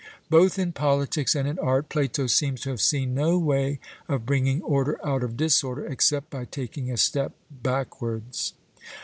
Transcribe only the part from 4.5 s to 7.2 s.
order out of disorder, except by taking a